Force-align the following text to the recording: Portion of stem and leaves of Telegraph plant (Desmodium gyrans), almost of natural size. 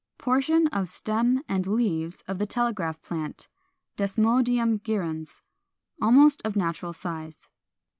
Portion 0.17 0.65
of 0.69 0.89
stem 0.89 1.43
and 1.47 1.67
leaves 1.67 2.23
of 2.27 2.39
Telegraph 2.47 2.99
plant 3.03 3.47
(Desmodium 3.97 4.79
gyrans), 4.81 5.43
almost 6.01 6.41
of 6.43 6.55
natural 6.55 6.91
size. 6.91 7.51